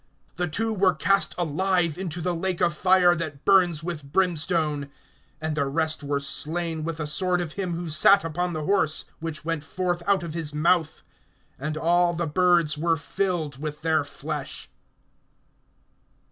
[0.37, 4.89] The two were cast alive into the lake of fire, that burns with brimstone.
[5.43, 9.05] (21)And the rest were slain with the sword of him who sat upon the horse,
[9.19, 11.03] which went forth out of his mouth;
[11.59, 14.71] and all the birds were filled with their flesh.